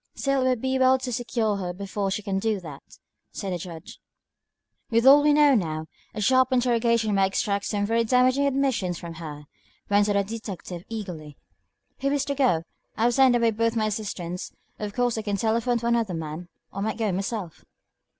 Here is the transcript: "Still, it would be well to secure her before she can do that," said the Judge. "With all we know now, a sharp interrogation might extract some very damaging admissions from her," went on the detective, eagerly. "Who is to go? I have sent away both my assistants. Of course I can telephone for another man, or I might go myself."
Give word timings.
"Still, 0.15 0.41
it 0.41 0.49
would 0.49 0.61
be 0.63 0.79
well 0.79 0.97
to 0.97 1.13
secure 1.13 1.57
her 1.57 1.73
before 1.73 2.09
she 2.09 2.23
can 2.23 2.39
do 2.39 2.59
that," 2.61 2.81
said 3.31 3.53
the 3.53 3.59
Judge. 3.59 3.99
"With 4.89 5.05
all 5.05 5.21
we 5.21 5.31
know 5.31 5.53
now, 5.53 5.85
a 6.15 6.21
sharp 6.21 6.51
interrogation 6.51 7.13
might 7.13 7.27
extract 7.27 7.65
some 7.65 7.85
very 7.85 8.03
damaging 8.03 8.47
admissions 8.47 8.97
from 8.97 9.13
her," 9.21 9.43
went 9.91 10.09
on 10.09 10.15
the 10.15 10.23
detective, 10.23 10.83
eagerly. 10.89 11.37
"Who 11.99 12.09
is 12.11 12.25
to 12.25 12.33
go? 12.33 12.63
I 12.97 13.03
have 13.03 13.13
sent 13.13 13.35
away 13.35 13.51
both 13.51 13.75
my 13.75 13.85
assistants. 13.85 14.51
Of 14.79 14.95
course 14.95 15.19
I 15.19 15.21
can 15.21 15.37
telephone 15.37 15.77
for 15.77 15.87
another 15.89 16.15
man, 16.15 16.49
or 16.71 16.79
I 16.79 16.81
might 16.81 16.97
go 16.97 17.11
myself." 17.11 17.63